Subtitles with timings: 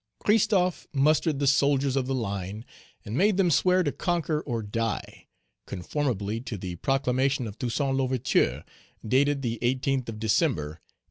[0.17, 2.65] Christophe mustered the soldiers of the line
[3.05, 5.27] and made them swear to conquer or die,
[5.67, 8.63] conformably to the proclamation of Toussaint L'Ouverture,
[9.07, 10.77] dated the 18th of December, 1801.